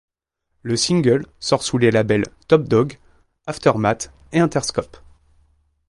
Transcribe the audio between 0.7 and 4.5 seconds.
single sort sous les labels Top Dawg, Aftermath et